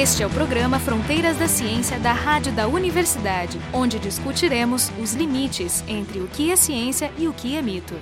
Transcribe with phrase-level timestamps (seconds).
[0.00, 5.84] Este é o programa Fronteiras da Ciência da Rádio da Universidade, onde discutiremos os limites
[5.86, 7.92] entre o que é ciência e o que é mito.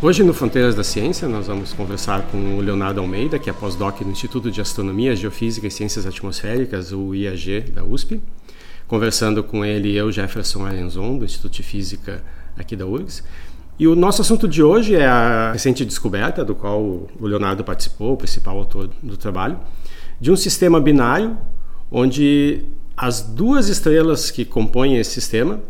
[0.00, 4.02] Hoje no Fronteiras da Ciência nós vamos conversar com o Leonardo Almeida, que é pós-doc
[4.02, 8.20] no Instituto de Astronomia, Geofísica e Ciências Atmosféricas, o IAG da USP.
[8.86, 12.22] Conversando com ele, eu, Jefferson Arenzon, do Instituto de Física
[12.56, 13.24] aqui da URGS.
[13.80, 18.12] E o nosso assunto de hoje é a recente descoberta, do qual o Leonardo participou,
[18.12, 19.58] o principal autor do trabalho,
[20.20, 21.36] de um sistema binário
[21.90, 22.64] onde
[22.96, 25.60] as duas estrelas que compõem esse sistema,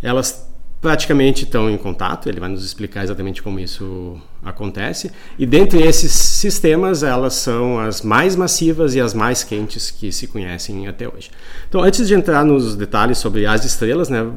[0.00, 0.43] elas
[0.84, 5.10] praticamente estão em contato, ele vai nos explicar exatamente como isso acontece.
[5.38, 10.26] E dentre esses sistemas, elas são as mais massivas e as mais quentes que se
[10.26, 11.30] conhecem até hoje.
[11.66, 14.30] Então, antes de entrar nos detalhes sobre as estrelas, né,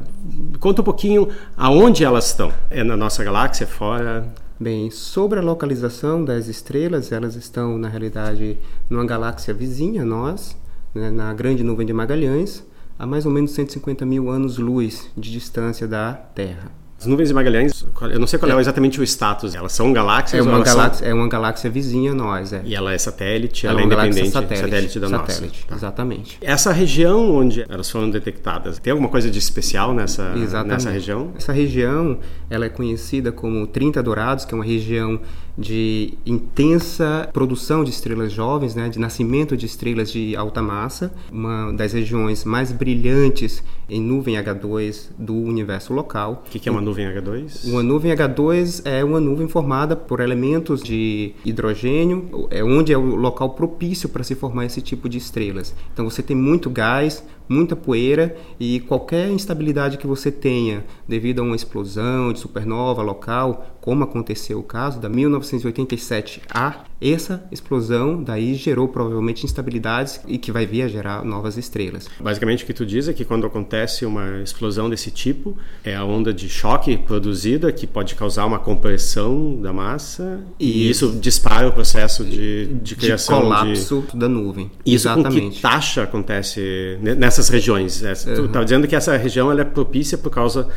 [0.58, 2.50] conta um pouquinho aonde elas estão.
[2.70, 4.26] É na nossa galáxia, fora?
[4.58, 8.56] Bem, sobre a localização das estrelas, elas estão, na realidade,
[8.88, 10.56] numa galáxia vizinha a nós,
[10.94, 12.64] né, na Grande Nuvem de Magalhães,
[12.98, 16.87] a mais ou menos 150 mil anos-luz de distância da Terra.
[16.98, 19.54] As nuvens de Magalhães, eu não sei qual é, é exatamente o status.
[19.54, 20.44] Elas são galáxias?
[20.44, 21.08] É uma, galáxia, são...
[21.08, 22.52] é uma galáxia vizinha a nós.
[22.52, 22.60] É.
[22.64, 25.66] E ela é satélite, ela, ela é, independente, satélite, satélite da satélite, nossa.
[25.68, 25.76] Tá.
[25.76, 26.38] Exatamente.
[26.40, 31.30] Essa região onde elas foram detectadas, tem alguma coisa de especial nessa, nessa região?
[31.36, 32.18] Essa região
[32.50, 35.20] ela é conhecida como 30 Dourados, que é uma região
[35.58, 41.72] de intensa produção de estrelas jovens, né, de nascimento de estrelas de alta massa, uma
[41.72, 46.44] das regiões mais brilhantes em nuvem H2 do universo local.
[46.46, 47.70] O que, que, é uma nuvem H2?
[47.70, 53.14] Uma nuvem H2 é uma nuvem formada por elementos de hidrogênio, é onde é o
[53.14, 55.74] local propício para se formar esse tipo de estrelas.
[55.92, 61.42] Então você tem muito gás, muita poeira e qualquer instabilidade que você tenha devido a
[61.42, 68.88] uma explosão de supernova local, como aconteceu o caso da 1987A, essa explosão daí gerou
[68.88, 72.08] provavelmente instabilidades e que vai vir a gerar novas estrelas.
[72.20, 76.04] Basicamente o que tu diz é que quando acontece uma explosão desse tipo, é a
[76.04, 81.68] onda de choque produzida que pode causar uma compressão da massa e, e isso dispara
[81.68, 84.18] o processo de, de criação de colapso de...
[84.18, 84.70] da nuvem.
[84.84, 85.40] Isso Exatamente.
[85.40, 88.02] com que taxa acontece nessa essas regiões.
[88.02, 88.36] Essa, uhum.
[88.36, 90.68] Tu estava dizendo que essa região ela é propícia por causa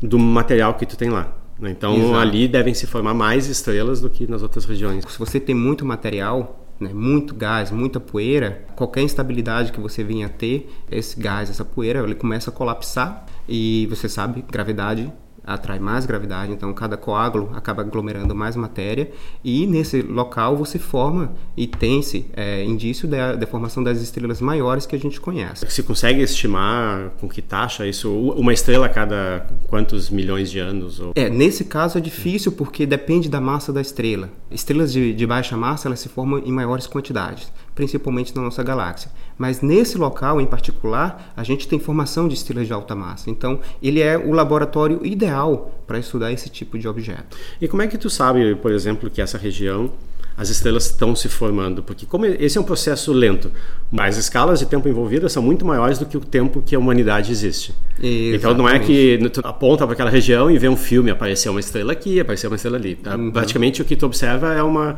[0.00, 1.32] do material que tu tem lá.
[1.58, 1.70] Né?
[1.70, 2.16] Então Exato.
[2.16, 5.04] ali devem se formar mais estrelas do que nas outras regiões.
[5.08, 10.26] Se você tem muito material, né, muito gás, muita poeira, qualquer instabilidade que você venha
[10.26, 15.12] a ter, esse gás, essa poeira, ele começa a colapsar e você sabe, gravidade
[15.44, 19.10] atrai mais gravidade, então cada coágulo acaba aglomerando mais matéria
[19.42, 24.86] e nesse local você forma e tem-se é, indício da, da, formação das estrelas maiores
[24.86, 25.66] que a gente conhece.
[25.68, 28.10] Se consegue estimar com que taxa isso?
[28.12, 31.00] Uma estrela a cada quantos milhões de anos?
[31.00, 31.12] Ou...
[31.14, 34.30] É, nesse caso é difícil porque depende da massa da estrela.
[34.50, 39.10] Estrelas de, de baixa massa elas se formam em maiores quantidades principalmente na nossa galáxia.
[39.38, 43.30] Mas nesse local em particular, a gente tem formação de estrelas de alta massa.
[43.30, 47.36] Então, ele é o laboratório ideal para estudar esse tipo de objeto.
[47.60, 49.90] E como é que tu sabe, por exemplo, que essa região
[50.36, 53.50] as estrelas estão se formando, porque como esse é um processo lento,
[53.98, 57.30] as escalas de tempo envolvidas são muito maiores do que o tempo que a humanidade
[57.30, 57.74] existe.
[57.98, 58.36] Exatamente.
[58.36, 61.60] Então não é que tu aponta para aquela região e vê um filme, apareceu uma
[61.60, 62.98] estrela aqui, apareceu uma estrela ali.
[63.06, 63.30] Uhum.
[63.30, 64.96] Praticamente o que tu observa é uma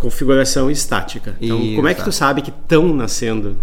[0.00, 1.36] configuração estática.
[1.40, 3.58] Então, como é que tu sabe que estão nascendo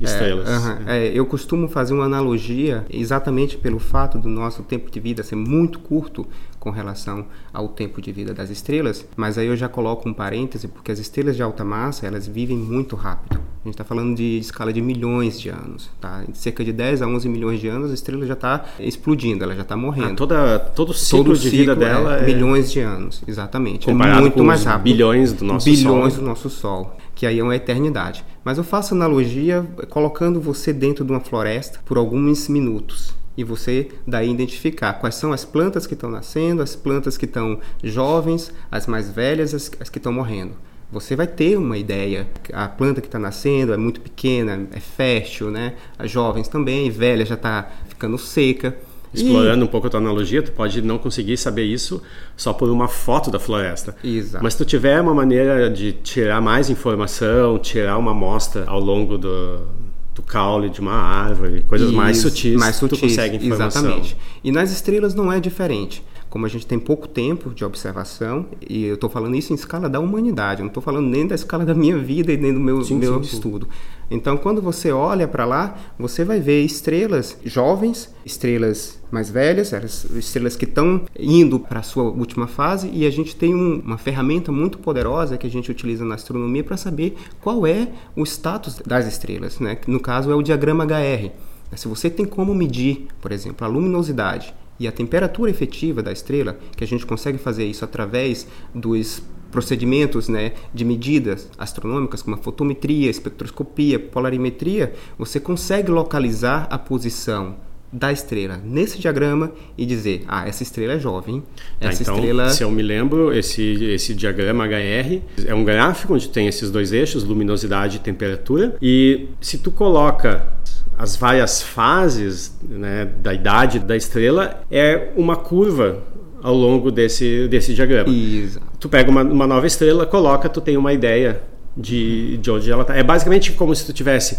[0.00, 0.48] estrelas?
[0.48, 0.88] É, uh -huh.
[0.88, 5.36] é, eu costumo fazer uma analogia exatamente pelo fato do nosso tempo de vida ser
[5.36, 6.26] muito curto
[6.58, 10.66] com relação ao tempo de vida das estrelas, mas aí eu já coloco um parêntese
[10.66, 13.41] porque as estrelas de alta massa elas vivem muito rápido.
[13.64, 16.24] A gente está falando de escala de milhões de anos, tá?
[16.28, 19.54] Em cerca de 10 a 11 milhões de anos a estrela já está explodindo, ela
[19.54, 20.14] já está morrendo.
[20.14, 22.26] Ah, toda, todo ciclo todo de ciclo vida dela é, é...
[22.26, 23.88] milhões de anos, exatamente.
[23.88, 24.82] É Comparado é muito mais rápido.
[24.82, 25.94] bilhões do nosso bilhões Sol.
[25.94, 28.24] Bilhões do nosso Sol, que aí é uma eternidade.
[28.44, 33.88] Mas eu faço analogia colocando você dentro de uma floresta por alguns minutos e você
[34.04, 38.88] daí identificar quais são as plantas que estão nascendo, as plantas que estão jovens, as
[38.88, 40.54] mais velhas, as, as que estão morrendo.
[40.92, 42.28] Você vai ter uma ideia.
[42.52, 45.72] A planta que está nascendo é muito pequena, é fértil, né?
[45.98, 48.76] As jovens também, velha já está ficando seca.
[49.14, 49.66] Explorando e...
[49.66, 52.02] um pouco a tua analogia, tu pode não conseguir saber isso
[52.36, 53.94] só por uma foto da floresta.
[54.02, 54.42] Exato.
[54.42, 59.18] Mas se tu tiver uma maneira de tirar mais informação, tirar uma amostra ao longo
[59.18, 59.66] do,
[60.14, 63.82] do caule de uma árvore, coisas Isso, mais sutis, mais sutis, tu consegue informação.
[63.82, 64.16] Exatamente.
[64.42, 66.02] E nas estrelas não é diferente.
[66.32, 69.86] Como a gente tem pouco tempo de observação, e eu estou falando isso em escala
[69.86, 72.58] da humanidade, eu não estou falando nem da escala da minha vida e nem do
[72.58, 73.66] meu, sim, meu sim, estudo.
[73.66, 74.16] Sim.
[74.16, 79.74] Então, quando você olha para lá, você vai ver estrelas jovens, estrelas mais velhas,
[80.14, 83.98] estrelas que estão indo para a sua última fase, e a gente tem um, uma
[83.98, 88.80] ferramenta muito poderosa que a gente utiliza na astronomia para saber qual é o status
[88.86, 89.60] das estrelas.
[89.60, 89.76] Né?
[89.86, 91.30] No caso, é o diagrama HR.
[91.76, 96.58] Se você tem como medir, por exemplo, a luminosidade e a temperatura efetiva da estrela,
[96.76, 102.38] que a gente consegue fazer isso através dos procedimentos né, de medidas astronômicas, como a
[102.38, 107.54] fotometria, espectroscopia, polarimetria, você consegue localizar a posição
[107.92, 111.44] da estrela nesse diagrama e dizer, ah, essa estrela é jovem,
[111.80, 112.48] ah, essa então, estrela...
[112.48, 116.92] Se eu me lembro, esse, esse diagrama HR é um gráfico onde tem esses dois
[116.92, 120.50] eixos, luminosidade e temperatura, e se tu coloca
[120.98, 125.98] as várias fases né, da idade da estrela, é uma curva
[126.42, 128.12] ao longo desse, desse diagrama.
[128.12, 128.66] Exato.
[128.78, 131.40] Tu pega uma, uma nova estrela, coloca, tu tem uma ideia
[131.76, 132.94] de, de onde ela está.
[132.94, 134.38] É basicamente como se tu tivesse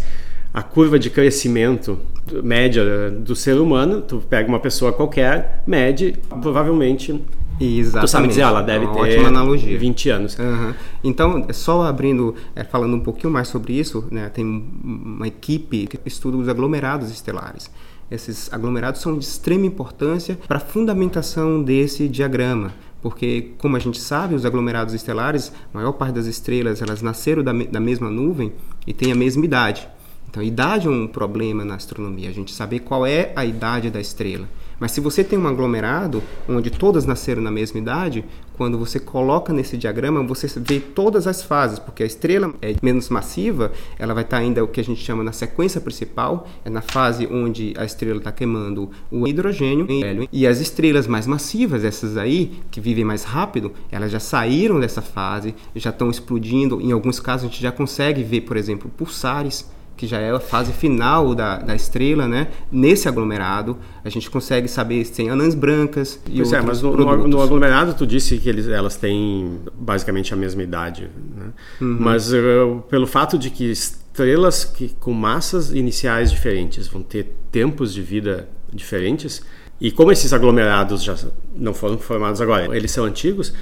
[0.52, 1.98] a curva de crescimento
[2.42, 7.20] média do ser humano, tu pega uma pessoa qualquer, mede, provavelmente
[7.60, 8.08] Exatamente.
[8.08, 9.78] Tu sabe dizer, ela deve ter ótima analogia.
[9.78, 10.38] 20 anos.
[10.38, 10.74] Uhum.
[11.02, 15.98] Então, só abrindo, é, falando um pouquinho mais sobre isso, né, tem uma equipe que
[16.04, 17.70] estuda os aglomerados estelares.
[18.10, 23.98] Esses aglomerados são de extrema importância para a fundamentação desse diagrama, porque, como a gente
[23.98, 28.52] sabe, os aglomerados estelares, a maior parte das estrelas, elas nasceram da, da mesma nuvem
[28.86, 29.88] e têm a mesma idade.
[30.28, 34.00] Então, idade é um problema na astronomia, a gente saber qual é a idade da
[34.00, 34.48] estrela.
[34.78, 38.24] Mas se você tem um aglomerado onde todas nasceram na mesma idade,
[38.56, 43.08] quando você coloca nesse diagrama, você vê todas as fases, porque a estrela é menos
[43.08, 46.80] massiva, ela vai estar ainda o que a gente chama na sequência principal, é na
[46.80, 49.86] fase onde a estrela está queimando o hidrogênio
[50.32, 55.02] e as estrelas mais massivas, essas aí que vivem mais rápido, elas já saíram dessa
[55.02, 56.80] fase, já estão explodindo.
[56.80, 60.40] Em alguns casos a gente já consegue ver, por exemplo, pulsares que já é a
[60.40, 62.48] fase final da, da estrela, né?
[62.70, 66.82] Nesse aglomerado, a gente consegue saber se tem anãs brancas e pois outros é, mas
[66.82, 71.46] no, no, aglomerado tu disse que eles, elas têm basicamente a mesma idade, né?
[71.80, 71.96] Uhum.
[72.00, 77.92] Mas uh, pelo fato de que estrelas que, com massas iniciais diferentes vão ter tempos
[77.92, 79.42] de vida diferentes,
[79.80, 81.16] e como esses aglomerados já
[81.54, 83.52] não foram formados agora, eles são antigos,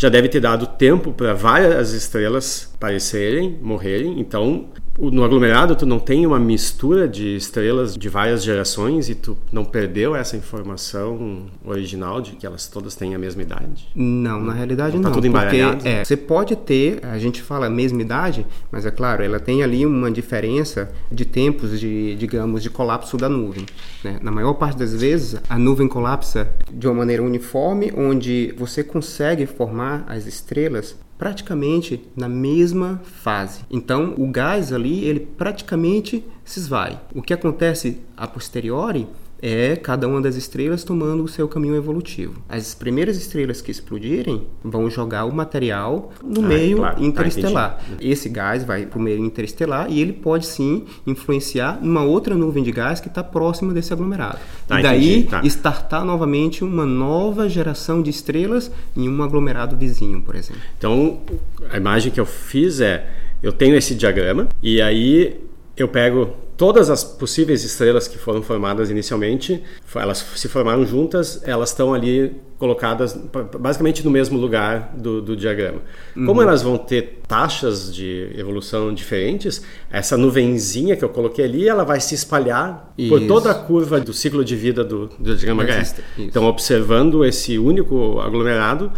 [0.00, 4.18] já deve ter dado tempo para várias estrelas aparecerem, morrerem.
[4.18, 4.70] Então,
[5.08, 9.64] no aglomerado tu não tem uma mistura de estrelas de várias gerações e tu não
[9.64, 13.88] perdeu essa informação original de que elas todas têm a mesma idade?
[13.94, 15.04] Não, na realidade não.
[15.04, 15.76] Tá tudo embaralhado?
[15.76, 19.40] Porque, é, você pode ter, a gente fala a mesma idade, mas é claro, ela
[19.40, 23.64] tem ali uma diferença de tempos de, digamos, de colapso da nuvem.
[24.04, 24.18] Né?
[24.20, 29.46] Na maior parte das vezes, a nuvem colapsa de uma maneira uniforme, onde você consegue
[29.46, 33.60] formar as estrelas praticamente na mesma fase.
[33.70, 36.98] Então, o gás ali, ele praticamente se esvai.
[37.14, 39.06] O que acontece a posteriori
[39.42, 42.42] é cada uma das estrelas tomando o seu caminho evolutivo.
[42.48, 46.96] As primeiras estrelas que explodirem vão jogar o material no ah, meio claro.
[46.96, 47.78] Tá, interestelar.
[47.80, 52.34] Ah, Esse gás vai para o meio interestelar e ele pode sim influenciar numa outra
[52.34, 54.38] nuvem de gás que está próxima desse aglomerado.
[54.68, 55.40] Ah, e daí tá.
[55.44, 60.62] startar novamente uma nova geração de estrelas em um aglomerado vizinho, por exemplo.
[60.76, 61.20] Então,
[61.70, 63.08] a imagem que eu fiz é:
[63.42, 65.40] eu tenho esse diagrama e aí
[65.76, 69.62] eu pego todas as possíveis estrelas que foram formadas inicialmente,
[69.94, 73.18] elas se formaram juntas, elas estão ali colocadas
[73.58, 75.80] basicamente no mesmo lugar do, do diagrama.
[76.14, 76.26] Uhum.
[76.26, 81.82] Como elas vão ter taxas de evolução diferentes, essa nuvenzinha que eu coloquei ali, ela
[81.82, 83.08] vai se espalhar Isso.
[83.08, 86.02] por toda a curva do ciclo de vida do, do diagrama HR.
[86.18, 88.92] Então, observando esse único aglomerado,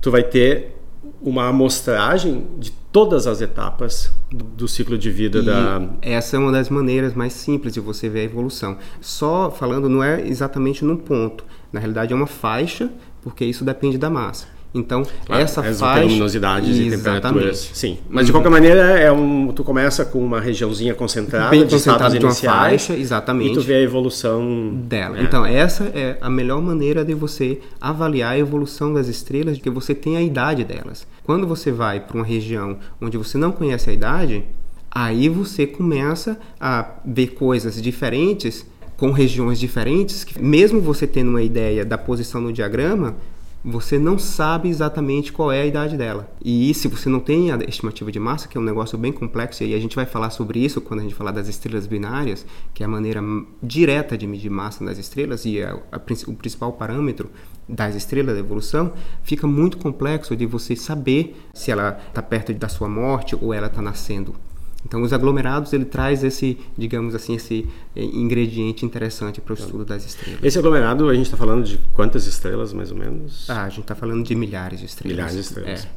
[0.00, 0.75] tu vai ter
[1.20, 5.82] uma amostragem de todas as etapas do, do ciclo de vida e da.
[6.00, 8.78] Essa é uma das maneiras mais simples de você ver a evolução.
[9.00, 11.44] Só falando, não é exatamente num ponto.
[11.72, 12.90] Na realidade, é uma faixa,
[13.22, 14.55] porque isso depende da massa.
[14.78, 16.04] Então, ah, essa faixa...
[16.04, 17.70] luminosidades e temperaturas.
[17.72, 17.98] Sim.
[18.08, 18.26] Mas, uhum.
[18.26, 22.24] de qualquer maneira, é um, tu começa com uma regiãozinha concentrada Bem de concentrada de
[22.24, 23.52] uma faixa, exatamente.
[23.52, 24.74] E tu vê a evolução...
[24.84, 25.18] Dela.
[25.18, 25.22] É.
[25.22, 29.94] Então, essa é a melhor maneira de você avaliar a evolução das estrelas, porque você
[29.94, 31.06] tem a idade delas.
[31.24, 34.44] Quando você vai para uma região onde você não conhece a idade,
[34.90, 38.66] aí você começa a ver coisas diferentes
[38.96, 43.14] com regiões diferentes, mesmo você tendo uma ideia da posição no diagrama,
[43.68, 46.30] você não sabe exatamente qual é a idade dela.
[46.42, 49.64] E se você não tem a estimativa de massa, que é um negócio bem complexo,
[49.64, 52.84] e a gente vai falar sobre isso quando a gente falar das estrelas binárias, que
[52.84, 53.20] é a maneira
[53.60, 57.28] direta de medir massa das estrelas e a, a, o principal parâmetro
[57.68, 58.92] das estrelas da evolução,
[59.24, 63.66] fica muito complexo de você saber se ela está perto da sua morte ou ela
[63.66, 64.32] está nascendo.
[64.86, 67.66] Então, os aglomerados ele traz esse, digamos assim, esse
[67.96, 70.38] eh, ingrediente interessante para o estudo das estrelas.
[70.44, 73.50] Esse aglomerado a gente está falando de quantas estrelas, mais ou menos?
[73.50, 75.16] Ah, a gente está falando de milhares de estrelas.
[75.16, 75.84] Milhares de estrelas.
[75.84, 75.88] É.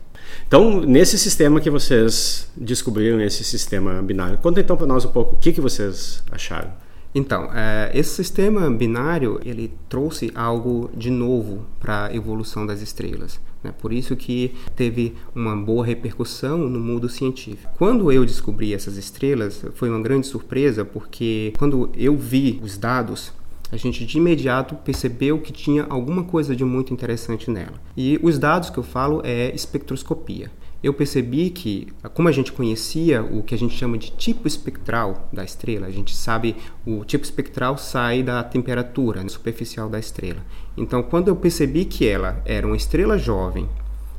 [0.47, 5.35] Então, nesse sistema que vocês descobriram, esse sistema binário, conta então para nós um pouco
[5.35, 6.71] o que, que vocês acharam.
[7.13, 13.39] Então, é, esse sistema binário ele trouxe algo de novo para a evolução das estrelas.
[13.63, 13.73] Né?
[13.77, 17.73] Por isso que teve uma boa repercussão no mundo científico.
[17.77, 23.33] Quando eu descobri essas estrelas, foi uma grande surpresa, porque quando eu vi os dados,
[23.71, 27.79] a gente de imediato percebeu que tinha alguma coisa de muito interessante nela.
[27.95, 30.51] E os dados que eu falo é espectroscopia
[30.81, 35.29] eu percebi que, como a gente conhecia o que a gente chama de tipo espectral
[35.31, 36.55] da estrela, a gente sabe
[36.85, 40.45] o tipo espectral sai da temperatura superficial da estrela.
[40.77, 43.67] Então, quando eu percebi que ela era uma estrela jovem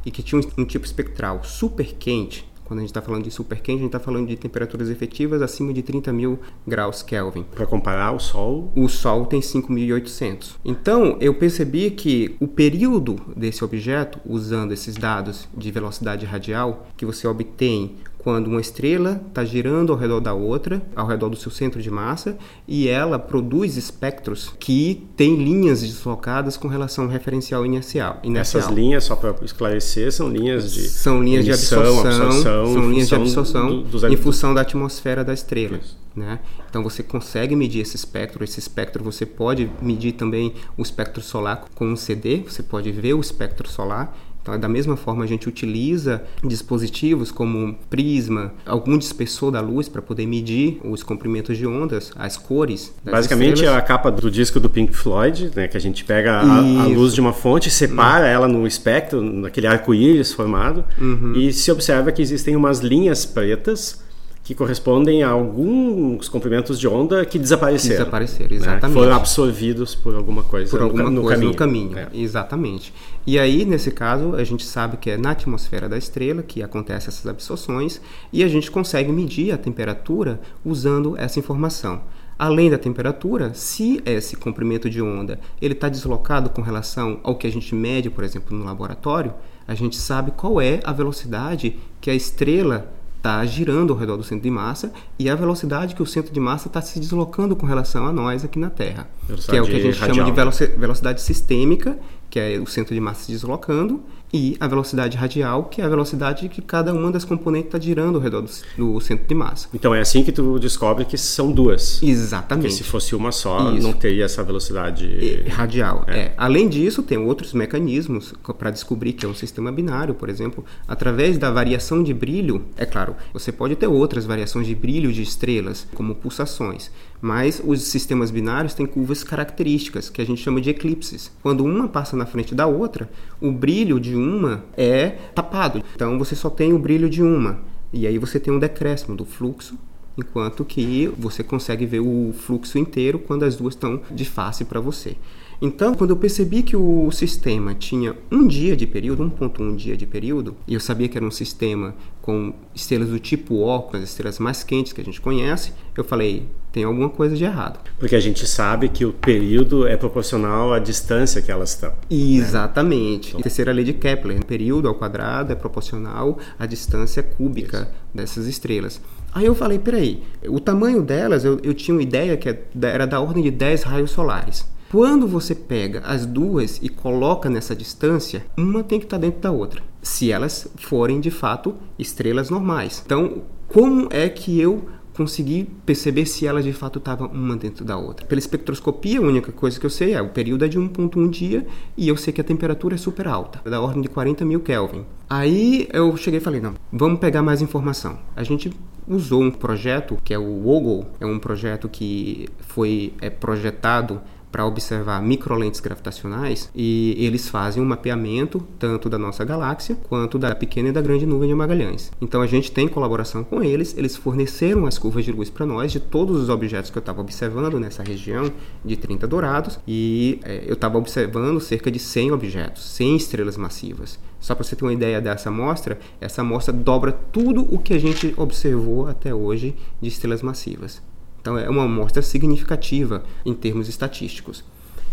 [0.04, 3.60] e que tinha um tipo espectral super quente, quando a gente está falando de super
[3.60, 7.42] quente, a gente está falando de temperaturas efetivas acima de 30 mil graus Kelvin.
[7.42, 8.70] Para comparar o Sol?
[8.76, 10.52] O Sol tem 5.800.
[10.64, 17.04] Então, eu percebi que o período desse objeto, usando esses dados de velocidade radial que
[17.04, 21.50] você obtém quando uma estrela está girando ao redor da outra, ao redor do seu
[21.50, 22.36] centro de massa,
[22.68, 28.20] e ela produz espectros que têm linhas deslocadas com relação ao referencial inercial.
[28.22, 28.62] inercial.
[28.62, 32.90] Essas linhas, só para esclarecer, são linhas de são linhas emissão, de absorção, absorção são
[32.90, 35.80] linhas de absorção do, em função da atmosfera da estrela.
[36.14, 36.40] Né?
[36.68, 38.42] Então você consegue medir esse espectro.
[38.42, 42.38] Esse espectro você pode medir também o espectro solar com um CD.
[42.38, 47.76] Você pode ver o espectro solar então, da mesma forma, a gente utiliza dispositivos como
[47.88, 52.94] prisma, algum dispersor da luz para poder medir os comprimentos de ondas, as cores.
[53.04, 53.76] Basicamente, estrelas.
[53.76, 56.86] é a capa do disco do Pink Floyd, né, que a gente pega a, a
[56.86, 58.30] luz de uma fonte, separa uhum.
[58.30, 61.34] ela no espectro, naquele arco-íris formado, uhum.
[61.34, 64.00] e se observa que existem umas linhas pretas
[64.42, 67.98] que correspondem a alguns comprimentos de onda que desapareceram.
[67.98, 68.82] Desapareceram, exatamente.
[68.82, 68.92] Né?
[69.02, 71.50] Foram absorvidos por alguma coisa, por alguma no, coisa caminho.
[71.50, 71.98] no caminho.
[71.98, 72.08] É.
[72.12, 72.92] Exatamente.
[73.26, 77.08] E aí, nesse caso, a gente sabe que é na atmosfera da estrela que acontecem
[77.08, 78.00] essas absorções
[78.32, 82.00] e a gente consegue medir a temperatura usando essa informação.
[82.38, 87.46] Além da temperatura, se esse comprimento de onda ele está deslocado com relação ao que
[87.46, 89.34] a gente mede, por exemplo, no laboratório,
[89.68, 92.90] a gente sabe qual é a velocidade que a estrela
[93.20, 96.40] está girando ao redor do centro de massa e a velocidade que o centro de
[96.40, 99.66] massa está se deslocando com relação a nós aqui na Terra, velocidade que é o
[99.66, 100.26] que a gente radial.
[100.26, 101.98] chama de velocidade sistêmica,
[102.30, 104.00] que é o centro de massa se deslocando,
[104.32, 108.16] e a velocidade radial, que é a velocidade que cada uma das componentes está girando
[108.16, 109.68] ao redor do, do, centro de massa.
[109.74, 112.00] Então é assim que tu descobre que são duas.
[112.02, 112.68] Exatamente.
[112.68, 113.86] Porque se fosse uma só, Isso.
[113.86, 116.04] não teria essa velocidade e, radial.
[116.06, 116.18] É.
[116.18, 116.34] é.
[116.36, 121.36] Além disso, tem outros mecanismos para descobrir que é um sistema binário, por exemplo, através
[121.36, 122.64] da variação de brilho.
[122.76, 126.90] É claro, você pode ter outras variações de brilho de estrelas, como pulsações,
[127.20, 131.30] mas os sistemas binários têm curvas características, que a gente chama de eclipses.
[131.42, 133.10] Quando uma passa na frente da outra,
[133.40, 135.82] o brilho de uma é tapado.
[135.94, 137.60] Então você só tem o brilho de uma.
[137.92, 139.76] E aí você tem um decréscimo do fluxo,
[140.16, 144.80] enquanto que você consegue ver o fluxo inteiro quando as duas estão de face para
[144.80, 145.16] você.
[145.62, 150.06] Então, quando eu percebi que o sistema tinha um dia de período, 1.1 dia de
[150.06, 154.02] período, e eu sabia que era um sistema com estrelas do tipo O, com as
[154.02, 157.78] estrelas mais quentes que a gente conhece, eu falei, tem alguma coisa de errado.
[157.98, 161.90] Porque a gente sabe que o período é proporcional à distância que elas estão.
[161.90, 161.96] Né?
[162.10, 163.34] Exatamente.
[163.34, 163.40] Né?
[163.40, 167.88] A terceira lei de Kepler, o período ao quadrado é proporcional à distância cúbica Isso.
[168.14, 168.98] dessas estrelas.
[169.32, 173.06] Aí eu falei, peraí, o tamanho delas, eu, eu tinha uma ideia que é era
[173.06, 174.64] da ordem de 10 raios solares.
[174.90, 179.52] Quando você pega as duas e coloca nessa distância, uma tem que estar dentro da
[179.52, 183.00] outra, se elas forem de fato estrelas normais.
[183.06, 187.96] Então, como é que eu consegui perceber se elas de fato estavam uma dentro da
[187.96, 188.24] outra.
[188.26, 191.66] Pela espectroscopia, a única coisa que eu sei é o período é de 1.1 dia
[191.96, 195.04] e eu sei que a temperatura é super alta, da ordem de 40 mil Kelvin.
[195.28, 198.18] Aí eu cheguei e falei, não, vamos pegar mais informação.
[198.34, 198.72] A gente
[199.06, 204.66] usou um projeto que é o WOGO, é um projeto que foi é, projetado para
[204.66, 210.88] observar microlentes gravitacionais e eles fazem um mapeamento tanto da nossa galáxia quanto da pequena
[210.88, 212.10] e da grande nuvem de Magalhães.
[212.20, 215.92] Então a gente tem colaboração com eles, eles forneceram as curvas de luz para nós
[215.92, 218.50] de todos os objetos que eu estava observando nessa região
[218.84, 224.18] de 30 dourados e é, eu estava observando cerca de 100 objetos, 100 estrelas massivas.
[224.40, 227.98] Só para você ter uma ideia dessa amostra, essa amostra dobra tudo o que a
[227.98, 231.02] gente observou até hoje de estrelas massivas.
[231.40, 234.64] Então é uma amostra significativa em termos estatísticos.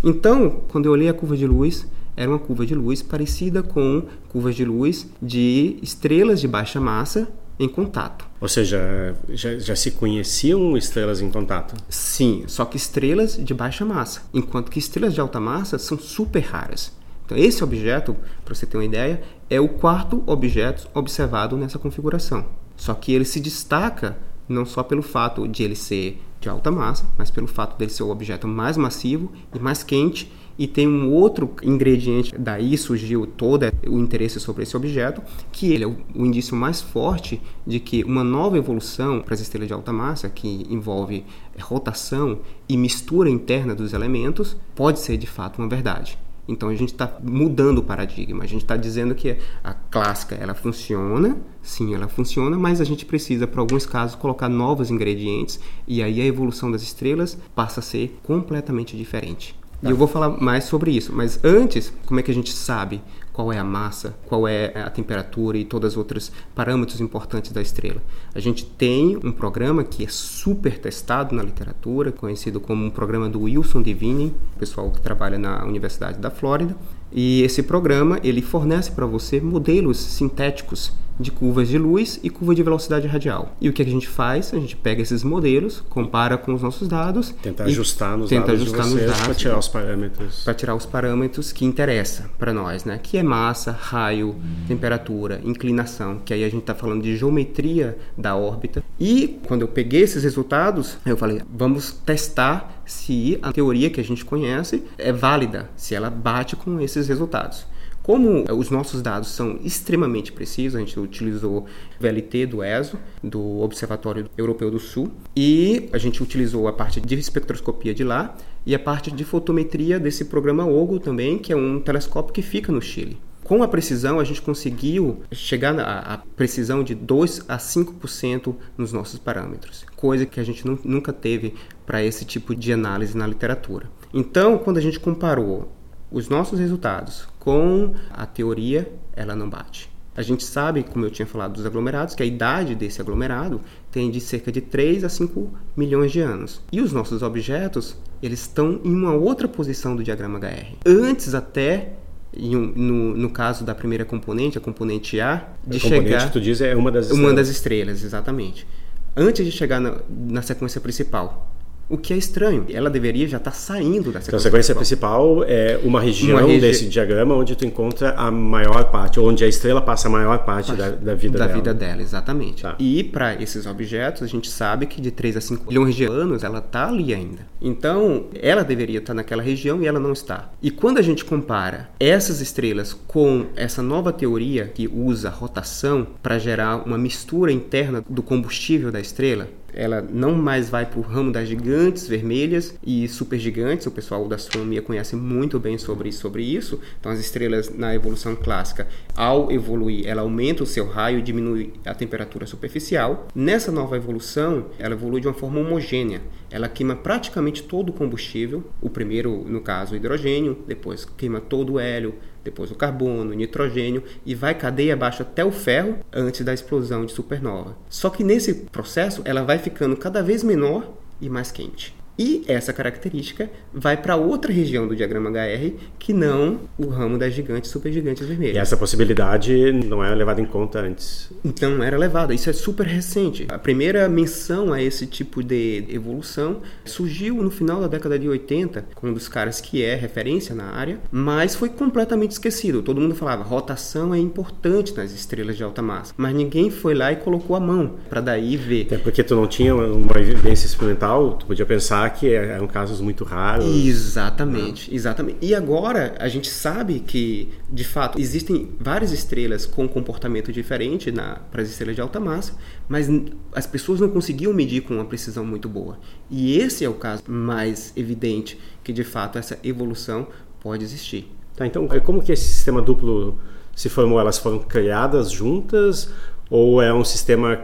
[0.04, 4.04] Então, quando eu olhei a curva de luz, era uma curva de luz parecida com
[4.30, 7.28] curvas de luz de estrelas de baixa massa
[7.60, 8.26] em contato.
[8.40, 11.76] Ou seja, já, já, se conheciam estrelas em contato?
[11.90, 16.42] Sim, só que estrelas de baixa massa, enquanto que estrelas de alta massa são super
[16.42, 16.92] raras.
[17.26, 18.16] Então, esse objeto,
[18.46, 22.46] para você ter uma ideia, é o quarto objeto observado nessa configuração.
[22.78, 24.18] Só que ele se destaca
[24.48, 28.04] não só pelo fato de ele ser de alta massa, mas pelo fato dele ser
[28.04, 30.32] o objeto mais massivo e mais quente.
[30.60, 35.84] E tem um outro ingrediente, daí surgiu todo o interesse sobre esse objeto, que ele
[35.84, 39.74] é o, o indício mais forte de que uma nova evolução para as estrelas de
[39.76, 41.24] alta massa, que envolve
[41.60, 46.18] rotação e mistura interna dos elementos, pode ser de fato uma verdade.
[46.48, 48.44] Então a gente está mudando o paradigma.
[48.44, 53.06] A gente está dizendo que a clássica ela funciona, sim, ela funciona, mas a gente
[53.06, 57.84] precisa, para alguns casos, colocar novos ingredientes e aí a evolução das estrelas passa a
[57.84, 59.56] ser completamente diferente.
[59.82, 59.88] Tá.
[59.88, 61.14] E eu vou falar mais sobre isso.
[61.14, 63.02] Mas antes, como é que a gente sabe
[63.38, 67.62] qual é a massa, qual é a temperatura e todos os outros parâmetros importantes da
[67.62, 68.02] estrela.
[68.34, 73.30] A gente tem um programa que é super testado na literatura, conhecido como um programa
[73.30, 76.76] do Wilson Divine, pessoal que trabalha na Universidade da Flórida,
[77.20, 82.54] e esse programa ele fornece para você modelos sintéticos de curvas de luz e curva
[82.54, 83.56] de velocidade radial.
[83.60, 84.54] E o que a gente faz?
[84.54, 88.62] A gente pega esses modelos, compara com os nossos dados, tenta ajustar nos tenta dados
[88.62, 90.44] ajustar nos dados para tirar os parâmetros.
[90.44, 93.00] Para tirar os parâmetros que interessam para nós, né?
[93.02, 94.36] Que é massa, raio,
[94.68, 98.84] temperatura, inclinação, que aí a gente está falando de geometria da órbita.
[99.00, 104.04] E quando eu peguei esses resultados, eu falei, vamos testar se a teoria que a
[104.04, 107.66] gente conhece é válida, se ela bate com esses resultados.
[108.02, 111.66] Como os nossos dados são extremamente precisos, a gente utilizou
[112.00, 117.16] VLT do ESO, do Observatório Europeu do Sul, e a gente utilizou a parte de
[117.16, 118.34] espectroscopia de lá
[118.66, 122.72] e a parte de fotometria desse programa OGO também, que é um telescópio que fica
[122.72, 123.18] no Chile.
[123.48, 129.18] Com a precisão, a gente conseguiu chegar à precisão de 2 a 5% nos nossos
[129.18, 131.54] parâmetros, coisa que a gente nunca teve
[131.86, 133.90] para esse tipo de análise na literatura.
[134.14, 135.72] Então, quando a gente comparou
[136.12, 139.90] os nossos resultados com a teoria, ela não bate.
[140.14, 144.12] A gente sabe, como eu tinha falado dos aglomerados, que a idade desse aglomerado tem
[144.12, 146.62] de cerca de 3 a 5 milhões de anos.
[146.70, 150.76] E os nossos objetos, eles estão em uma outra posição do diagrama HR.
[150.86, 151.94] Antes até
[152.40, 156.32] um, no, no, caso da primeira componente, a componente A, de a chegar.
[156.32, 157.26] tu diz é uma das estrelas.
[157.26, 158.68] Uma das estrelas, exatamente.
[159.16, 161.52] Antes de chegar na, na sequência principal.
[161.90, 162.66] O que é estranho.
[162.70, 165.44] Ela deveria já estar tá saindo da sequência, então, a sequência principal.
[165.46, 166.62] é uma região uma regi...
[166.62, 170.74] desse diagrama onde tu encontra a maior parte, onde a estrela passa a maior parte
[170.74, 171.48] da, da, vida da dela.
[171.48, 172.64] Da vida dela, exatamente.
[172.64, 172.76] Tá.
[172.78, 176.44] E para esses objetos, a gente sabe que de 3 a 5 milhões de anos
[176.44, 177.48] ela está ali ainda.
[177.62, 180.50] Então, ela deveria estar tá naquela região e ela não está.
[180.62, 186.38] E quando a gente compara essas estrelas com essa nova teoria que usa rotação para
[186.38, 189.48] gerar uma mistura interna do combustível da estrela,
[189.78, 193.86] ela não mais vai para o ramo das gigantes vermelhas e supergigantes.
[193.86, 196.82] O pessoal da astronomia conhece muito bem sobre, sobre isso.
[197.00, 201.74] Então, as estrelas na evolução clássica, ao evoluir, ela aumenta o seu raio e diminui
[201.86, 203.28] a temperatura superficial.
[203.36, 206.22] Nessa nova evolução, ela evolui de uma forma homogênea.
[206.50, 211.74] Ela queima praticamente todo o combustível, o primeiro, no caso, o hidrogênio, depois queima todo
[211.74, 216.42] o hélio, depois o carbono, o nitrogênio e vai cadeia abaixo até o ferro antes
[216.46, 217.78] da explosão de supernova.
[217.90, 221.96] Só que nesse processo ela vai ficando cada vez menor e mais quente.
[222.18, 227.34] E essa característica vai para outra região do diagrama HR que não o ramo das
[227.34, 228.56] gigantes supergigantes vermelhas.
[228.56, 231.30] E essa possibilidade não era levada em conta antes?
[231.62, 233.46] Não era levada, isso é super recente.
[233.50, 238.86] A primeira menção a esse tipo de evolução surgiu no final da década de 80,
[238.96, 242.82] com um dos caras que é referência na área, mas foi completamente esquecido.
[242.82, 247.12] Todo mundo falava, rotação é importante nas estrelas de alta massa, mas ninguém foi lá
[247.12, 248.84] e colocou a mão para daí ver.
[248.88, 252.68] Até porque tu não tinha uma evidência experimental, tu podia pensar pensar que é, eram
[252.68, 253.66] casos muito raros.
[253.66, 255.38] Exatamente, exatamente.
[255.42, 261.12] E agora a gente sabe que, de fato, existem várias estrelas com comportamento diferente
[261.52, 262.54] para as estrelas de alta massa,
[262.88, 263.10] mas
[263.54, 266.00] as pessoas não conseguiam medir com uma precisão muito boa.
[266.30, 270.28] E esse é o caso mais evidente que, de fato, essa evolução
[270.60, 271.32] pode existir.
[271.56, 273.40] Tá, então, como que esse sistema duplo
[273.76, 274.20] se formou?
[274.20, 276.10] Elas foram criadas juntas
[276.50, 277.60] ou é um sistema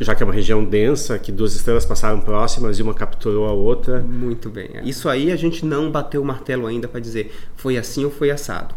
[0.00, 3.52] já que é uma região densa, que duas estrelas passaram próximas e uma capturou a
[3.52, 4.00] outra.
[4.00, 4.70] Muito bem.
[4.84, 8.30] Isso aí a gente não bateu o martelo ainda para dizer foi assim ou foi
[8.30, 8.74] assado.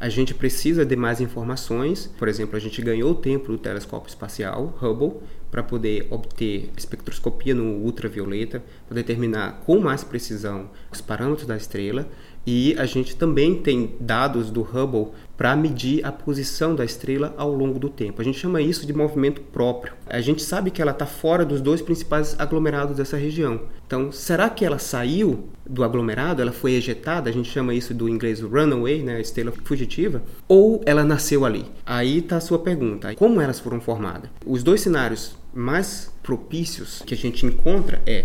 [0.00, 2.08] A gente precisa de mais informações.
[2.18, 5.14] Por exemplo, a gente ganhou tempo do telescópio espacial Hubble
[5.50, 12.06] para poder obter espectroscopia no ultravioleta, para determinar com mais precisão os parâmetros da estrela
[12.50, 17.52] e a gente também tem dados do Hubble para medir a posição da estrela ao
[17.52, 18.22] longo do tempo.
[18.22, 19.92] A gente chama isso de movimento próprio.
[20.06, 23.60] A gente sabe que ela está fora dos dois principais aglomerados dessa região.
[23.86, 26.40] Então, será que ela saiu do aglomerado?
[26.40, 27.28] Ela foi ejetada?
[27.28, 30.22] A gente chama isso do inglês runaway, né, estrela fugitiva?
[30.48, 31.66] Ou ela nasceu ali?
[31.84, 33.14] Aí está a sua pergunta.
[33.14, 34.30] Como elas foram formadas?
[34.46, 38.24] Os dois cenários mais propícios que a gente encontra é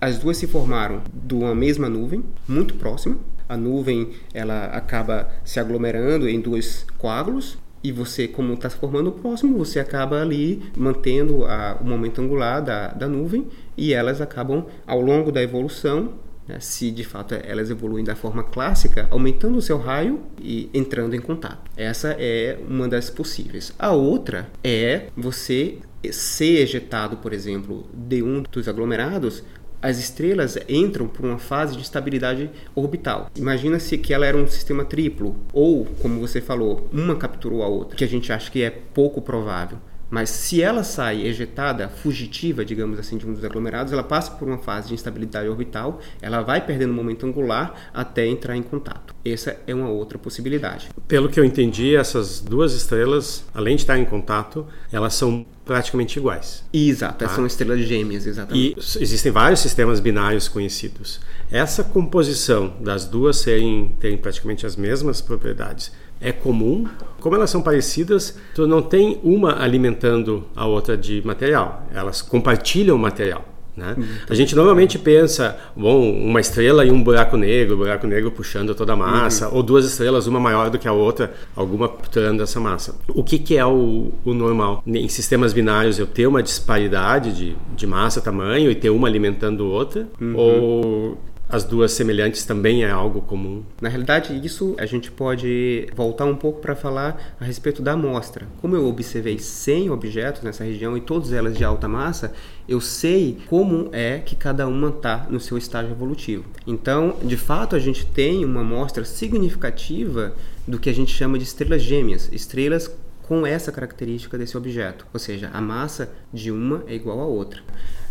[0.00, 3.18] as duas se formaram de uma mesma nuvem, muito próxima,
[3.50, 9.10] a nuvem ela acaba se aglomerando em dois coágulos e você, como está se formando
[9.10, 14.66] próximo, você acaba ali mantendo a, o momento angular da, da nuvem e elas acabam,
[14.86, 16.12] ao longo da evolução,
[16.46, 21.16] né, se de fato elas evoluem da forma clássica, aumentando o seu raio e entrando
[21.16, 21.70] em contato.
[21.76, 23.72] Essa é uma das possíveis.
[23.78, 25.78] A outra é você
[26.12, 29.42] ser ejetado, por exemplo, de um dos aglomerados
[29.82, 33.30] as estrelas entram por uma fase de estabilidade orbital.
[33.36, 37.96] Imagina-se que ela era um sistema triplo, ou, como você falou, uma capturou a outra,
[37.96, 39.78] que a gente acha que é pouco provável.
[40.10, 44.48] Mas se ela sai ejetada, fugitiva, digamos assim, de um dos aglomerados, ela passa por
[44.48, 49.14] uma fase de instabilidade orbital, ela vai perdendo momento angular até entrar em contato.
[49.24, 50.88] Essa é uma outra possibilidade.
[51.06, 56.18] Pelo que eu entendi, essas duas estrelas, além de estar em contato, elas são praticamente
[56.18, 56.64] iguais.
[56.72, 57.28] Exato, tá?
[57.28, 58.76] são estrelas gêmeas, exatamente.
[58.76, 61.20] E existem vários sistemas binários conhecidos.
[61.50, 66.86] Essa composição das duas serem, terem praticamente as mesmas propriedades é comum.
[67.18, 71.86] Como elas são parecidas, tu não tem uma alimentando a outra de material.
[71.94, 73.44] Elas compartilham material.
[73.76, 73.94] Né?
[73.96, 74.04] Uhum.
[74.28, 78.74] A gente normalmente pensa, bom, uma estrela e um buraco negro, o buraco negro puxando
[78.74, 79.56] toda a massa, uhum.
[79.56, 82.96] ou duas estrelas, uma maior do que a outra, alguma capturando essa massa.
[83.08, 84.82] O que, que é o, o, normal?
[84.86, 89.66] Em sistemas binários, eu ter uma disparidade de, de massa, tamanho, e ter uma alimentando
[89.66, 90.06] outra?
[90.20, 90.36] Uhum.
[90.36, 91.18] Ou
[91.50, 93.64] as duas semelhantes também é algo comum?
[93.80, 98.46] Na realidade, isso a gente pode voltar um pouco para falar a respeito da amostra.
[98.60, 102.32] Como eu observei 100 objetos nessa região e todas elas de alta massa,
[102.68, 106.44] eu sei como é que cada uma está no seu estágio evolutivo.
[106.66, 110.32] Então, de fato, a gente tem uma amostra significativa
[110.68, 112.88] do que a gente chama de estrelas gêmeas, estrelas
[113.22, 117.60] com essa característica desse objeto, ou seja, a massa de uma é igual à outra.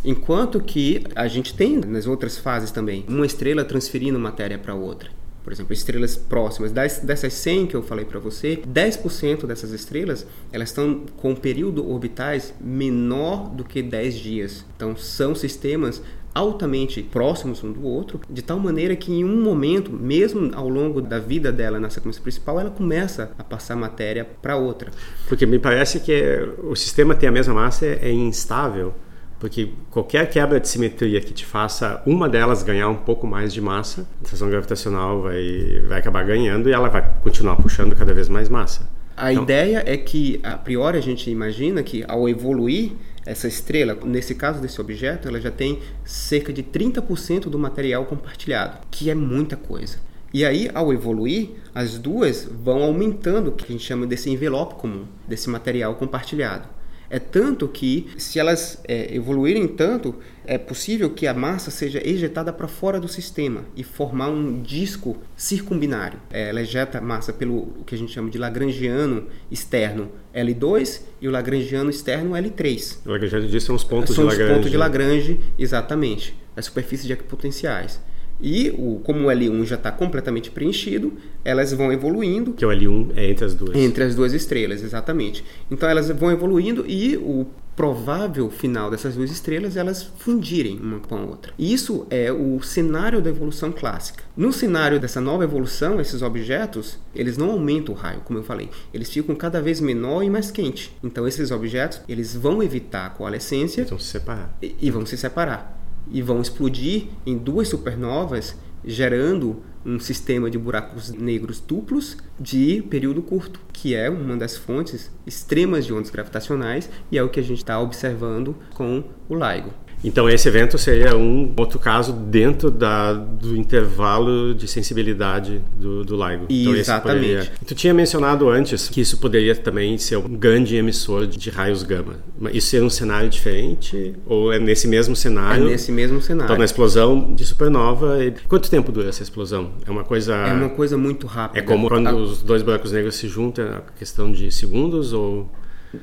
[0.03, 5.09] Enquanto que a gente tem nas outras fases também uma estrela transferindo matéria para outra.
[5.43, 6.71] Por exemplo, estrelas próximas.
[6.71, 11.89] Das, dessas 100 que eu falei para você, 10% dessas estrelas elas estão com período
[11.89, 14.65] orbitais menor do que 10 dias.
[14.75, 16.01] Então, são sistemas
[16.33, 21.01] altamente próximos um do outro, de tal maneira que em um momento, mesmo ao longo
[21.01, 24.91] da vida dela na sequência principal, ela começa a passar matéria para outra.
[25.27, 28.93] Porque me parece que o sistema tem a mesma massa é instável.
[29.39, 33.62] Porque qualquer quebra de simetria que te faça uma delas ganhar um pouco mais de
[33.62, 38.28] massa, a atração gravitacional vai, vai acabar ganhando e ela vai continuar puxando cada vez
[38.28, 38.89] mais massa.
[39.15, 42.93] A então, ideia é que, a priori, a gente imagina que ao evoluir,
[43.25, 48.78] essa estrela, nesse caso desse objeto, ela já tem cerca de 30% do material compartilhado,
[48.89, 49.97] que é muita coisa.
[50.34, 54.75] E aí, ao evoluir, as duas vão aumentando o que a gente chama desse envelope
[54.75, 56.67] comum, desse material compartilhado.
[57.10, 62.54] É tanto que, se elas é, evoluírem tanto, é possível que a massa seja ejetada
[62.54, 66.19] para fora do sistema e formar um disco circumbinário.
[66.32, 71.32] É, ela ejeta massa pelo que a gente chama de lagrangiano externo L2 e o
[71.32, 72.98] lagrangiano externo L3.
[73.06, 74.38] O lagrangiano diz são os pontos são de Lagrange.
[74.38, 76.39] São os pontos de Lagrange, exatamente.
[76.56, 78.00] A superfície de equipotenciais.
[78.41, 82.54] E o, como o L1 já está completamente preenchido, elas vão evoluindo.
[82.54, 83.75] Que o L1 é entre as duas.
[83.75, 85.43] Entre as duas estrelas, exatamente.
[85.69, 87.45] Então elas vão evoluindo e o
[87.80, 91.54] provável final dessas duas estrelas elas fundirem uma com a outra.
[91.58, 94.21] Isso é o cenário da evolução clássica.
[94.36, 98.69] No cenário dessa nova evolução, esses objetos, eles não aumentam o raio, como eu falei.
[98.93, 100.93] Eles ficam cada vez menor e mais quente.
[101.02, 103.80] Então esses objetos, eles vão evitar a coalescência.
[103.80, 104.58] Eles vão se separar.
[104.62, 105.78] E, e vão se separar.
[106.12, 113.22] E vão explodir em duas supernovas, gerando um sistema de buracos negros duplos de período
[113.22, 117.43] curto, que é uma das fontes extremas de ondas gravitacionais e é o que a
[117.43, 119.74] gente está observando com o LIGO.
[120.03, 126.15] Então esse evento seria um outro caso dentro da, do intervalo de sensibilidade do, do
[126.15, 126.45] LIGO.
[126.49, 127.19] Então, Exatamente.
[127.19, 127.51] Poderia...
[127.65, 132.15] Tu tinha mencionado antes que isso poderia também ser um grande emissor de raios gama.
[132.53, 135.67] Isso seria um cenário diferente ou é nesse mesmo cenário?
[135.67, 136.45] É nesse mesmo cenário.
[136.45, 139.71] Então na explosão de supernova, quanto tempo dura essa explosão?
[139.85, 141.59] É uma coisa É uma coisa muito rápida.
[141.59, 145.49] É como quando os dois buracos negros se juntam, a questão de segundos ou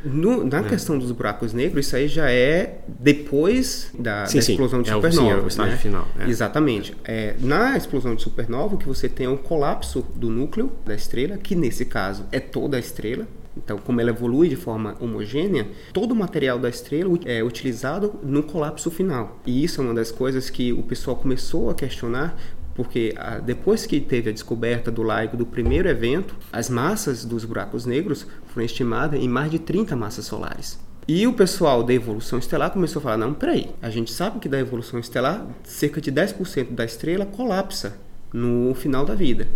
[0.04, 0.62] no, na é.
[0.64, 5.30] questão dos buracos negros, isso aí já é depois da, sim, da explosão de supernova.
[5.30, 5.76] É o, sim, é o né?
[5.76, 6.08] final.
[6.18, 6.28] É.
[6.28, 6.96] Exatamente.
[7.04, 11.54] É, na explosão de supernova, que você tem o colapso do núcleo da estrela, que
[11.54, 13.26] nesse caso é toda a estrela.
[13.56, 18.42] Então, como ela evolui de forma homogênea, todo o material da estrela é utilizado no
[18.42, 19.40] colapso final.
[19.46, 22.36] E isso é uma das coisas que o pessoal começou a questionar
[22.76, 27.44] porque ah, depois que teve a descoberta do LIGO do primeiro evento, as massas dos
[27.44, 30.78] buracos negros foram estimadas em mais de 30 massas solares.
[31.08, 34.48] E o pessoal da evolução estelar começou a falar: não, peraí, a gente sabe que
[34.48, 37.96] da evolução estelar, cerca de 10% da estrela colapsa
[38.32, 39.48] no final da vida.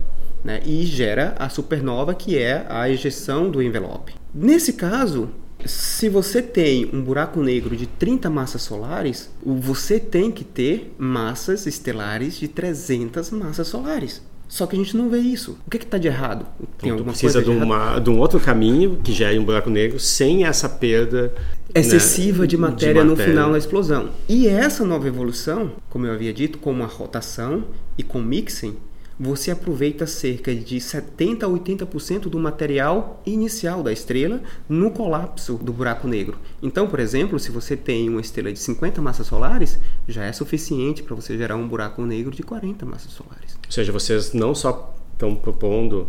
[0.42, 4.14] Né, e gera a supernova, que é a ejeção do envelope.
[4.32, 5.28] Nesse caso,
[5.66, 11.66] se você tem um buraco negro de 30 massas solares, você tem que ter massas
[11.66, 14.22] estelares de 300 massas solares.
[14.50, 15.56] Só que a gente não vê isso.
[15.64, 16.44] O que está de errado?
[16.76, 19.70] Tem então, alguma precisa coisa de, uma, de, um outro caminho que gere um buraco
[19.70, 21.32] negro sem essa perda
[21.72, 24.10] excessiva né, de, matéria de, matéria no final da explosão.
[24.28, 27.64] E essa nova evolução, como eu havia dito, com uma rotação
[27.96, 28.76] e com mixing,
[29.22, 35.74] você aproveita cerca de 70 a 80% do material inicial da estrela no colapso do
[35.74, 36.38] buraco negro.
[36.62, 39.78] Então, por exemplo, se você tem uma estrela de 50 massas solares,
[40.08, 43.58] já é suficiente para você gerar um buraco negro de 40 massas solares.
[43.66, 46.08] Ou seja, vocês não só estão propondo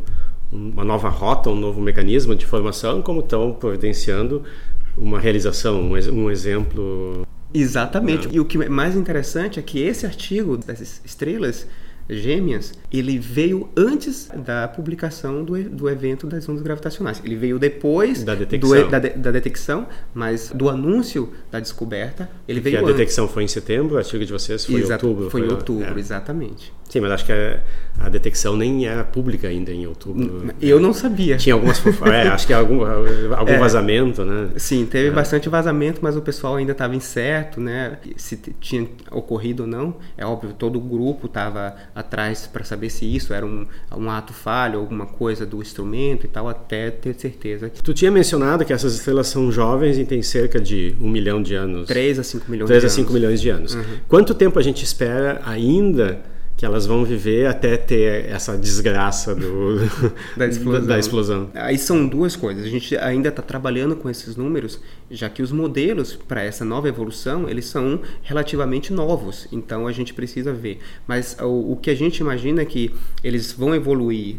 [0.49, 4.41] uma nova rota, um novo mecanismo de formação, como estão providenciando
[4.97, 7.27] uma realização, um exemplo.
[7.53, 8.27] Exatamente.
[8.27, 8.35] Não.
[8.35, 11.67] E o que é mais interessante é que esse artigo das estrelas
[12.09, 17.21] gêmeas, ele veio antes da publicação do, do evento das ondas gravitacionais.
[17.23, 18.83] Ele veio depois da detecção.
[18.83, 22.89] Do, da, da, detecção, mas do anúncio da descoberta, ele veio a antes.
[22.89, 25.29] A detecção foi em setembro, o artigo de vocês foi Exato, em outubro.
[25.29, 25.99] Foi, foi em outubro, é.
[25.99, 26.73] exatamente.
[26.91, 27.57] Sim, mas acho que a,
[28.01, 30.53] a, detecção nem era pública ainda em outubro.
[30.61, 31.37] Eu não sabia.
[31.37, 31.81] Tinha algumas.
[32.05, 34.49] é, acho que algum, algum é, vazamento, né?
[34.57, 35.11] Sim, teve é.
[35.11, 37.97] bastante vazamento, mas o pessoal ainda estava incerto, né?
[38.17, 39.95] Se tinha ocorrido ou não.
[40.17, 44.33] É óbvio, todo o grupo estava atrás para saber se isso era um, um ato
[44.33, 47.71] falho, alguma coisa do instrumento e tal, até ter certeza.
[47.81, 51.55] Tu tinha mencionado que essas estrelas são jovens e têm cerca de um milhão de
[51.55, 51.87] anos.
[51.87, 53.13] 3 a 5 milhões 3 de a 5 anos.
[53.13, 53.75] milhões de anos.
[53.75, 53.83] Uhum.
[54.09, 56.19] Quanto tempo a gente espera ainda
[56.61, 59.77] que elas vão viver até ter essa desgraça do,
[60.37, 60.85] da, explosão.
[60.85, 61.49] da explosão.
[61.55, 62.63] Aí são duas coisas.
[62.63, 66.87] A gente ainda está trabalhando com esses números, já que os modelos para essa nova
[66.87, 69.47] evolução eles são relativamente novos.
[69.51, 70.77] Então a gente precisa ver.
[71.07, 72.93] Mas o, o que a gente imagina é que
[73.23, 74.35] eles vão evoluir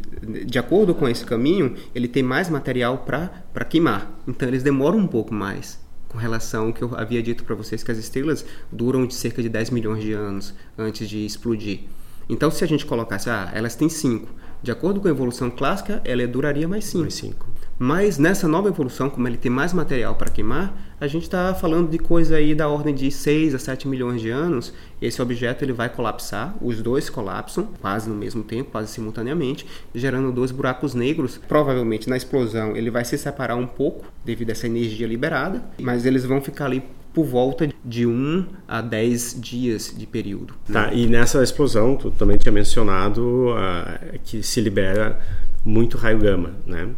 [0.47, 1.75] de acordo com esse caminho.
[1.93, 4.17] Ele tem mais material para queimar.
[4.29, 7.83] Então eles demoram um pouco mais com relação ao que eu havia dito para vocês
[7.83, 11.81] que as estrelas duram de cerca de 10 milhões de anos antes de explodir.
[12.29, 14.29] Então, se a gente colocasse, ah, elas têm 5.
[14.63, 17.03] De acordo com a evolução clássica, ela duraria mais 5.
[17.03, 17.53] Mais 5.
[17.85, 21.91] Mas nessa nova evolução, como ele tem mais material para queimar, a gente está falando
[21.91, 24.73] de coisa aí da ordem de 6 a 7 milhões de anos.
[25.01, 30.31] Esse objeto ele vai colapsar, os dois colapsam quase no mesmo tempo, quase simultaneamente, gerando
[30.31, 31.41] dois buracos negros.
[31.49, 36.07] Provavelmente na explosão ele vai se separar um pouco devido a essa energia liberada, mas
[36.07, 40.55] eles vão ficar ali por volta de 1 a 10 dias de período.
[40.73, 40.97] Tá, né?
[40.97, 45.21] e nessa explosão, tu também tinha mencionado uh, que se libera
[45.65, 46.89] muito raio gama, né?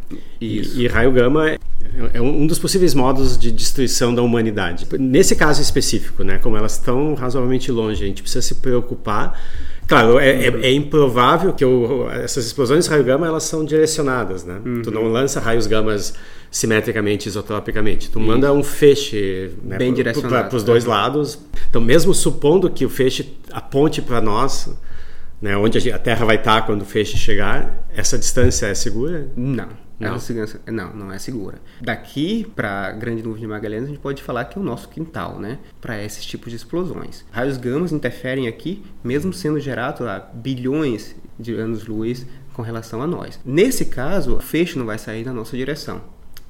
[0.41, 0.79] Isso.
[0.79, 1.59] E, e raio gama é,
[2.13, 4.87] é um dos possíveis modos de destruição da humanidade.
[4.99, 6.37] Nesse caso específico, né?
[6.39, 9.39] Como elas estão razoavelmente longe, a gente precisa se preocupar
[9.87, 14.43] Claro, é, é, é, improvável que eu, essas explosões de raio gama elas são direcionadas,
[14.43, 14.59] né?
[14.65, 14.81] Uhum.
[14.81, 16.15] Tu não lança raios gamas
[16.49, 18.09] simetricamente, isotropicamente.
[18.09, 18.27] Tu Isso.
[18.27, 21.37] manda um feixe né, bem direcionado para os dois lados.
[21.69, 24.69] Então, mesmo supondo que o feixe aponte para nós,
[25.41, 29.29] né, onde a Terra vai estar quando o feixe chegar, essa distância é segura?
[29.35, 29.69] Não.
[29.97, 30.19] Não.
[30.19, 31.57] Segurança, não, não é segura.
[31.79, 34.89] Daqui para a Grande Nuvem de Magalhães, a gente pode falar que é o nosso
[34.89, 35.57] quintal, né?
[35.79, 37.23] Para esses tipos de explosões.
[37.31, 43.39] Raios gamas interferem aqui, mesmo sendo gerados a bilhões de anos-luz com relação a nós.
[43.45, 46.01] Nesse caso, o feixe não vai sair na nossa direção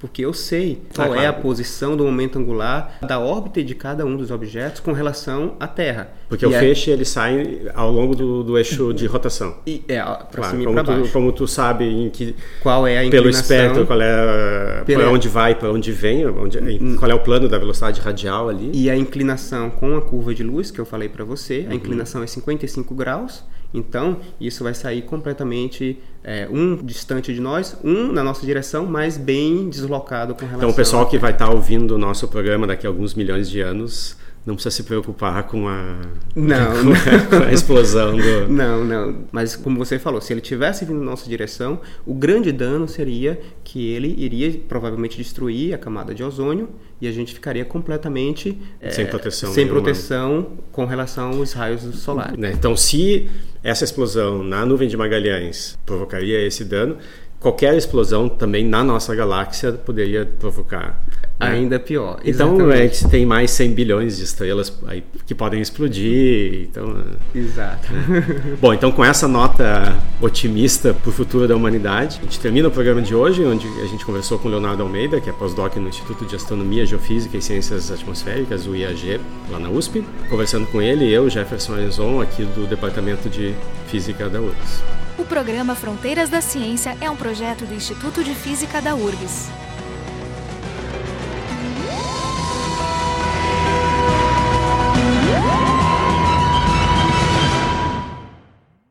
[0.06, 4.06] porque eu sei qual ah, é a posição do momento angular da órbita de cada
[4.06, 6.14] um dos objetos com relação à Terra.
[6.30, 6.60] Porque e o é...
[6.60, 9.58] feixe ele sai ao longo do, do eixo de rotação.
[9.66, 11.12] E, é, para claro, cima e para baixo.
[11.12, 15.56] como tu sabe em que qual é a pelo espectro qual é para onde vai,
[15.56, 16.98] para onde vem, onde, hum.
[17.00, 18.70] qual é o plano da velocidade radial ali.
[18.76, 21.78] E a inclinação com a curva de luz que eu falei para você, a uhum.
[21.78, 23.44] inclinação é 55 graus.
[23.78, 29.18] Então, isso vai sair completamente é, um distante de nós, um na nossa direção, mas
[29.18, 32.66] bem deslocado com relação Então, o pessoal que vai estar tá ouvindo o nosso programa
[32.66, 36.02] daqui a alguns milhões de anos não precisa se preocupar com a,
[36.36, 38.48] não, com, a, com a explosão do...
[38.48, 39.26] Não, não.
[39.32, 43.40] Mas como você falou, se ele tivesse vindo na nossa direção, o grande dano seria
[43.64, 46.70] que ele iria provavelmente destruir a camada de ozônio
[47.02, 48.58] e a gente ficaria completamente
[48.92, 52.38] sem é, proteção, sem proteção com relação aos raios solares.
[52.38, 52.52] Né?
[52.54, 53.28] Então, se
[53.64, 56.98] essa explosão na nuvem de Magalhães provocaria esse dano,
[57.40, 61.04] qualquer explosão também na nossa galáxia poderia provocar?
[61.40, 62.20] Ainda pior.
[62.24, 66.68] Então a gente tem mais 100 bilhões de estrelas aí que podem explodir.
[66.70, 66.96] Então,
[67.34, 67.38] é.
[67.38, 67.88] Exato.
[67.94, 68.56] É.
[68.62, 72.72] Bom, então com essa nota otimista para o futuro da humanidade, a gente termina o
[72.72, 75.90] programa de hoje, onde a gente conversou com o Leonardo Almeida, que é pós-doc no
[75.90, 79.20] Instituto de Astronomia, Geofísica e Ciências Atmosféricas, o IAG,
[79.52, 80.04] lá na USP.
[80.30, 83.54] Conversando com ele, eu, Jefferson Arenzon, aqui do Departamento de
[83.88, 84.84] Física da URGS.
[85.18, 89.50] O programa Fronteiras da Ciência é um projeto do Instituto de Física da URGS.